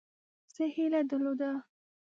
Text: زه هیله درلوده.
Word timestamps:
زه 0.55 0.63
هیله 0.75 1.01
درلوده. 1.09 1.51